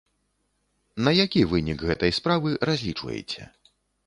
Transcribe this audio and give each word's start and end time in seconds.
На 1.07 1.11
які 1.23 1.41
вынік 1.51 1.83
гэтай 1.91 2.11
справы 2.19 2.55
разлічваеце? 2.71 3.41